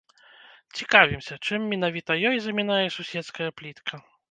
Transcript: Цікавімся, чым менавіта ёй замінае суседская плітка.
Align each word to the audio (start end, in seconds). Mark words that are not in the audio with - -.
Цікавімся, 0.79 1.33
чым 1.45 1.67
менавіта 1.75 2.17
ёй 2.31 2.37
замінае 2.47 2.83
суседская 2.99 3.49
плітка. 3.61 4.05